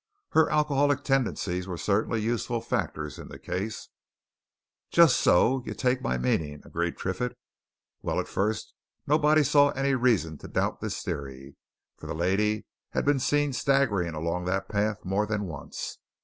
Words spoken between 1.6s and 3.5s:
were certainly useful factors in the